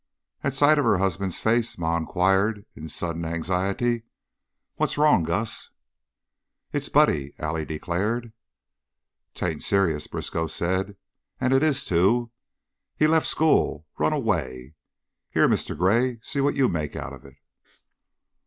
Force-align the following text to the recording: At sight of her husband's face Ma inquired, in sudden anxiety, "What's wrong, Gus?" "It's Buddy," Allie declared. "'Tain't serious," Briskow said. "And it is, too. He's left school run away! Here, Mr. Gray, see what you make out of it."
At 0.43 0.55
sight 0.55 0.79
of 0.79 0.83
her 0.85 0.97
husband's 0.97 1.37
face 1.37 1.77
Ma 1.77 1.95
inquired, 1.95 2.65
in 2.75 2.89
sudden 2.89 3.23
anxiety, 3.23 4.01
"What's 4.77 4.97
wrong, 4.97 5.21
Gus?" 5.21 5.69
"It's 6.73 6.89
Buddy," 6.89 7.35
Allie 7.37 7.65
declared. 7.67 8.33
"'Tain't 9.35 9.61
serious," 9.61 10.07
Briskow 10.07 10.47
said. 10.47 10.97
"And 11.39 11.53
it 11.53 11.61
is, 11.61 11.85
too. 11.85 12.31
He's 12.95 13.09
left 13.09 13.27
school 13.27 13.85
run 13.99 14.11
away! 14.11 14.73
Here, 15.29 15.47
Mr. 15.47 15.77
Gray, 15.77 16.17
see 16.23 16.41
what 16.41 16.55
you 16.55 16.67
make 16.67 16.95
out 16.95 17.13
of 17.13 17.23
it." 17.23 17.35